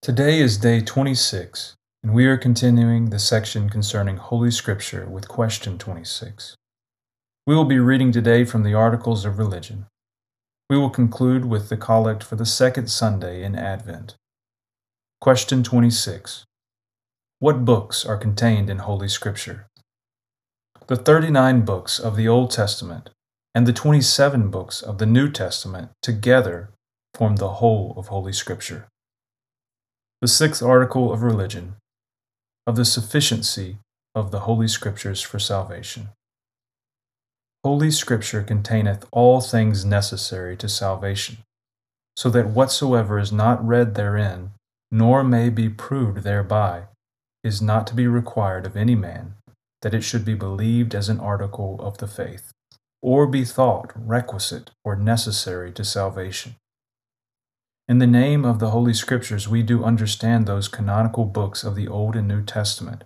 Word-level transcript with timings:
Today 0.00 0.40
is 0.40 0.56
day 0.56 0.80
26, 0.80 1.76
and 2.02 2.12
we 2.12 2.26
are 2.26 2.36
continuing 2.36 3.10
the 3.10 3.18
section 3.18 3.70
concerning 3.70 4.16
Holy 4.16 4.50
Scripture 4.50 5.06
with 5.06 5.28
question 5.28 5.78
26. 5.78 6.56
We 7.46 7.54
will 7.54 7.64
be 7.64 7.78
reading 7.78 8.10
today 8.10 8.44
from 8.44 8.64
the 8.64 8.74
Articles 8.74 9.24
of 9.24 9.38
Religion. 9.38 9.86
We 10.68 10.78
will 10.78 10.90
conclude 10.90 11.44
with 11.44 11.68
the 11.68 11.76
collect 11.76 12.24
for 12.24 12.34
the 12.34 12.46
second 12.46 12.88
Sunday 12.88 13.44
in 13.44 13.54
Advent. 13.54 14.16
Question 15.20 15.62
26. 15.62 16.44
What 17.38 17.64
books 17.64 18.04
are 18.04 18.16
contained 18.16 18.68
in 18.68 18.78
Holy 18.78 19.08
Scripture? 19.08 19.68
The 20.88 20.96
39 20.96 21.64
books 21.64 22.00
of 22.00 22.16
the 22.16 22.26
Old 22.26 22.50
Testament 22.50 23.10
and 23.54 23.64
the 23.64 23.72
27 23.72 24.50
books 24.50 24.82
of 24.82 24.98
the 24.98 25.06
New 25.06 25.30
Testament 25.30 25.90
together 26.02 26.70
form 27.14 27.36
the 27.36 27.54
whole 27.54 27.94
of 27.96 28.08
Holy 28.08 28.32
Scripture 28.32 28.88
the 30.22 30.28
sixth 30.28 30.62
article 30.62 31.12
of 31.12 31.24
religion, 31.24 31.74
of 32.66 32.76
the 32.76 32.84
sufficiency 32.84 33.78
of 34.14 34.30
the 34.30 34.40
Holy 34.40 34.68
Scriptures 34.68 35.20
for 35.20 35.38
salvation. 35.38 36.10
Holy 37.64 37.90
Scripture 37.90 38.42
containeth 38.42 39.06
all 39.12 39.40
things 39.40 39.84
necessary 39.84 40.56
to 40.56 40.68
salvation, 40.68 41.38
so 42.16 42.28
that 42.30 42.48
whatsoever 42.48 43.18
is 43.18 43.32
not 43.32 43.64
read 43.66 43.94
therein, 43.94 44.50
nor 44.90 45.24
may 45.24 45.48
be 45.48 45.68
proved 45.68 46.18
thereby, 46.24 46.84
is 47.42 47.62
not 47.62 47.86
to 47.86 47.94
be 47.94 48.06
required 48.06 48.66
of 48.66 48.76
any 48.76 48.94
man, 48.94 49.34
that 49.80 49.94
it 49.94 50.02
should 50.02 50.24
be 50.24 50.34
believed 50.34 50.94
as 50.94 51.08
an 51.08 51.18
article 51.18 51.78
of 51.80 51.98
the 51.98 52.06
faith, 52.06 52.52
or 53.00 53.26
be 53.26 53.44
thought 53.44 53.92
requisite 53.96 54.70
or 54.84 54.94
necessary 54.94 55.72
to 55.72 55.84
salvation. 55.84 56.54
In 57.88 57.98
the 57.98 58.06
name 58.06 58.44
of 58.44 58.60
the 58.60 58.70
Holy 58.70 58.94
Scriptures, 58.94 59.48
we 59.48 59.62
do 59.64 59.82
understand 59.82 60.46
those 60.46 60.68
canonical 60.68 61.24
books 61.24 61.64
of 61.64 61.74
the 61.74 61.88
Old 61.88 62.14
and 62.14 62.28
New 62.28 62.44
Testament, 62.44 63.02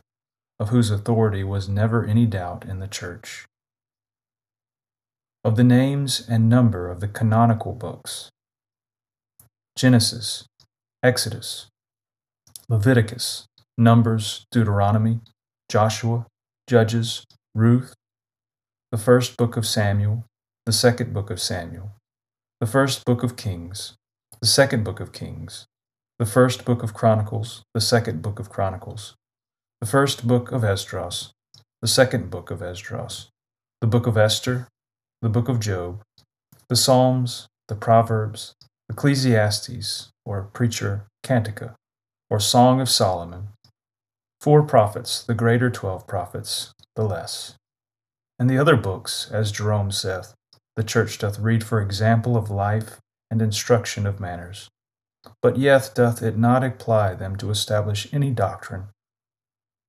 of 0.61 0.69
whose 0.69 0.91
authority 0.91 1.43
was 1.43 1.67
never 1.67 2.05
any 2.05 2.27
doubt 2.27 2.67
in 2.67 2.79
the 2.79 2.87
Church. 2.87 3.47
Of 5.43 5.57
the 5.57 5.65
names 5.65 6.27
and 6.29 6.49
number 6.49 6.91
of 6.91 7.01
the 7.01 7.09
canonical 7.09 7.73
books 7.73 8.29
Genesis, 9.77 10.45
Exodus, 11.03 11.69
Leviticus, 12.69 13.47
Numbers, 13.79 14.45
Deuteronomy, 14.51 15.21
Joshua, 15.71 16.27
Judges, 16.69 17.25
Ruth, 17.55 17.95
the 18.93 18.99
first 18.99 19.37
book 19.39 19.57
of 19.57 19.67
Samuel, 19.67 20.25
the 20.67 20.73
second 20.73 21.15
book 21.15 21.31
of 21.31 21.41
Samuel, 21.41 21.93
the 22.61 22.67
first 22.67 23.05
book 23.05 23.23
of 23.23 23.37
Kings, 23.37 23.95
the 24.41 24.47
second 24.47 24.85
book 24.85 25.01
of 25.01 25.13
Kings, 25.13 25.67
the 26.19 26.27
first 26.27 26.65
book 26.65 26.83
of 26.83 26.93
Chronicles, 26.93 27.63
the 27.73 27.81
second 27.81 28.21
book 28.21 28.39
of 28.39 28.51
Chronicles, 28.51 29.15
the 29.81 29.87
first 29.87 30.27
book 30.27 30.53
of 30.53 30.63
Esdras, 30.63 31.33
the 31.81 31.89
second 31.89 32.31
book 32.31 32.51
of 32.51 32.61
Esdras, 32.61 33.29
the 33.81 33.87
book 33.87 34.07
of 34.07 34.17
Esther, 34.17 34.69
the 35.23 35.29
book 35.29 35.49
of 35.49 35.59
Job, 35.59 36.03
the 36.69 36.77
Psalms, 36.77 37.47
the 37.69 37.75
Proverbs, 37.75 38.55
Ecclesiastes, 38.91 40.11
or 40.25 40.51
Preacher 40.53 41.07
Cantica, 41.25 41.75
or 42.29 42.39
Song 42.39 42.81
of 42.81 42.91
Solomon, 42.91 43.49
four 44.41 44.63
prophets, 44.63 45.23
the 45.23 45.35
greater 45.35 45.71
twelve 45.71 46.07
prophets, 46.07 46.73
the 46.95 47.05
less. 47.05 47.55
And 48.39 48.51
the 48.51 48.59
other 48.59 48.77
books, 48.77 49.31
as 49.33 49.51
Jerome 49.51 49.91
saith, 49.91 50.35
the 50.77 50.85
church 50.85 51.19
doth 51.19 51.39
read 51.39 51.65
for 51.65 51.81
example 51.81 52.37
of 52.37 52.51
life 52.51 52.99
and 53.31 53.43
instruction 53.43 54.07
of 54.07 54.21
manners. 54.21 54.69
But 55.43 55.57
yet 55.57 55.93
doth 55.95 56.23
it 56.23 56.37
not 56.37 56.65
apply 56.65 57.15
them 57.15 57.37
to 57.37 57.51
establish 57.51 58.13
any 58.13 58.31
doctrine. 58.31 58.85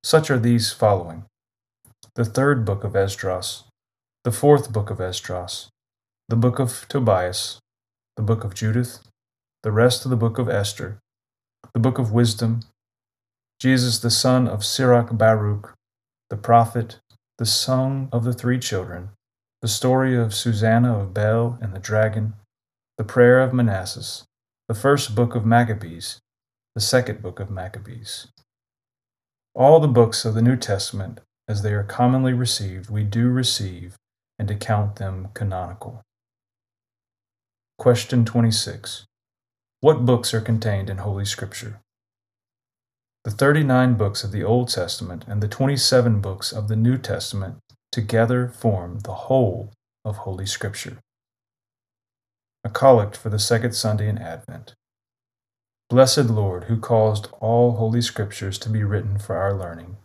Such 0.02 0.30
are 0.30 0.38
these 0.38 0.72
following 0.72 1.24
the 2.14 2.24
third 2.24 2.64
book 2.64 2.82
of 2.82 2.96
Esdras, 2.96 3.64
the 4.24 4.32
fourth 4.32 4.72
book 4.72 4.90
of 4.90 5.00
Esdras, 5.00 5.68
the 6.28 6.36
book 6.36 6.58
of 6.58 6.86
Tobias, 6.88 7.60
the 8.16 8.22
book 8.22 8.42
of 8.42 8.54
Judith, 8.54 9.00
the 9.62 9.70
rest 9.70 10.04
of 10.04 10.10
the 10.10 10.16
book 10.16 10.38
of 10.38 10.48
Esther, 10.48 10.98
the 11.74 11.80
book 11.80 11.98
of 11.98 12.12
wisdom, 12.12 12.60
Jesus 13.60 13.98
the 13.98 14.10
son 14.10 14.48
of 14.48 14.64
Sirach 14.64 15.16
Baruch, 15.16 15.74
the 16.30 16.36
prophet, 16.36 16.98
the 17.38 17.46
song 17.46 18.08
of 18.12 18.24
the 18.24 18.32
three 18.32 18.58
children, 18.58 19.10
the 19.62 19.68
story 19.68 20.16
of 20.16 20.34
Susanna 20.34 20.98
of 20.98 21.14
Bel 21.14 21.58
and 21.60 21.72
the 21.72 21.80
dragon, 21.80 22.34
the 22.98 23.04
prayer 23.04 23.40
of 23.40 23.52
Manasses, 23.52 24.24
the 24.66 24.74
first 24.74 25.14
book 25.14 25.36
of 25.36 25.46
Maccabees, 25.46 26.18
the 26.74 26.80
second 26.80 27.22
book 27.22 27.38
of 27.38 27.48
Maccabees. 27.48 28.26
All 29.54 29.78
the 29.78 29.86
books 29.86 30.24
of 30.24 30.34
the 30.34 30.42
New 30.42 30.56
Testament, 30.56 31.20
as 31.46 31.62
they 31.62 31.72
are 31.74 31.84
commonly 31.84 32.32
received, 32.32 32.90
we 32.90 33.04
do 33.04 33.28
receive 33.28 33.94
and 34.36 34.50
account 34.50 34.96
them 34.96 35.28
canonical. 35.32 36.02
Question 37.78 38.24
26. 38.24 39.04
What 39.80 40.04
books 40.04 40.34
are 40.34 40.40
contained 40.40 40.90
in 40.90 40.98
Holy 40.98 41.24
Scripture? 41.24 41.78
The 43.22 43.30
39 43.30 43.94
books 43.94 44.24
of 44.24 44.32
the 44.32 44.42
Old 44.42 44.70
Testament 44.70 45.24
and 45.28 45.40
the 45.40 45.46
27 45.46 46.20
books 46.20 46.50
of 46.50 46.66
the 46.66 46.76
New 46.76 46.98
Testament 46.98 47.58
together 47.92 48.48
form 48.48 48.98
the 49.00 49.14
whole 49.14 49.70
of 50.04 50.16
Holy 50.16 50.46
Scripture 50.46 50.98
a 52.64 52.68
collect 52.68 53.16
for 53.16 53.28
the 53.28 53.38
second 53.38 53.72
Sunday 53.72 54.08
in 54.08 54.18
Advent. 54.18 54.74
Blessed 55.88 56.26
Lord, 56.26 56.64
who 56.64 56.78
caused 56.78 57.28
all 57.40 57.76
holy 57.76 58.02
scriptures 58.02 58.58
to 58.58 58.68
be 58.68 58.84
written 58.84 59.18
for 59.18 59.36
our 59.36 59.54
learning, 59.54 59.96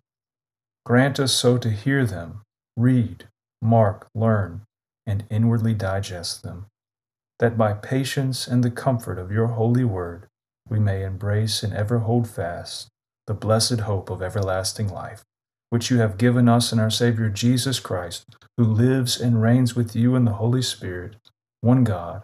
grant 0.85 1.19
us 1.19 1.33
so 1.33 1.57
to 1.57 1.69
hear 1.69 2.05
them, 2.05 2.41
read, 2.77 3.27
mark, 3.61 4.07
learn, 4.15 4.61
and 5.05 5.25
inwardly 5.29 5.73
digest 5.73 6.43
them, 6.43 6.67
that 7.39 7.57
by 7.57 7.73
patience 7.73 8.47
and 8.47 8.63
the 8.63 8.71
comfort 8.71 9.17
of 9.17 9.31
your 9.31 9.47
holy 9.47 9.83
word 9.83 10.27
we 10.69 10.79
may 10.79 11.03
embrace 11.03 11.63
and 11.63 11.73
ever 11.73 11.99
hold 11.99 12.29
fast 12.29 12.87
the 13.27 13.33
blessed 13.33 13.81
hope 13.81 14.09
of 14.09 14.21
everlasting 14.21 14.89
life, 14.89 15.23
which 15.69 15.89
you 15.89 15.97
have 15.97 16.17
given 16.17 16.47
us 16.47 16.71
in 16.71 16.79
our 16.79 16.89
Savior 16.89 17.29
Jesus 17.29 17.79
Christ, 17.79 18.25
who 18.57 18.63
lives 18.63 19.19
and 19.19 19.41
reigns 19.41 19.75
with 19.75 19.95
you 19.95 20.15
in 20.15 20.25
the 20.25 20.33
Holy 20.33 20.61
Spirit, 20.61 21.15
one 21.61 21.83
God, 21.83 22.23